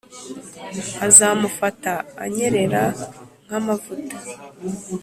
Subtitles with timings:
[1.05, 1.91] azamufata
[2.25, 2.83] anyerera
[3.45, 4.17] nk’amavuta